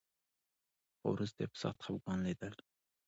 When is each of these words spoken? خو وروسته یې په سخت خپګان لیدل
خو 0.97 1.05
وروسته 1.15 1.39
یې 1.43 1.47
په 1.51 1.57
سخت 1.63 1.79
خپګان 1.85 2.19
لیدل 2.25 2.53